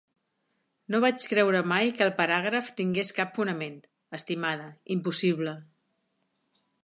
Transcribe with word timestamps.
No 0.93 1.01
vaig 1.03 1.25
creure 1.33 1.59
mai 1.73 1.91
que 1.99 2.03
el 2.05 2.13
paràgraf 2.21 2.71
tingués 2.81 3.13
cap 3.21 3.37
fonament, 3.39 3.77
estimada, 4.21 4.67
impossible. 4.99 5.57